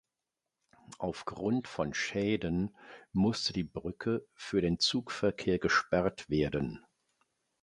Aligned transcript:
Aufgrund 0.97 1.67
von 1.67 1.93
Schäden 1.93 2.75
musste 3.13 3.53
die 3.53 3.63
Brücke 3.63 4.25
für 4.33 4.59
den 4.59 4.79
Zugverkehr 4.79 5.59
gesperrt 5.59 6.27
werden. 6.27 6.83